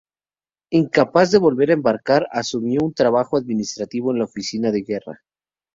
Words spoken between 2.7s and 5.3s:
un trabajo administrativo en la Oficina de Guerra.